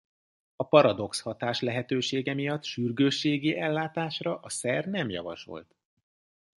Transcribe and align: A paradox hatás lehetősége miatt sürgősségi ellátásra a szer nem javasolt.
A 0.55 0.63
paradox 0.67 1.21
hatás 1.21 1.61
lehetősége 1.61 2.33
miatt 2.33 2.63
sürgősségi 2.63 3.55
ellátásra 3.55 4.39
a 4.39 4.49
szer 4.49 4.85
nem 4.85 5.09
javasolt. 5.09 5.75